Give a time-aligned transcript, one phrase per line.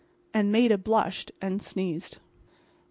[0.33, 2.17] And Maida blushed and sneezed.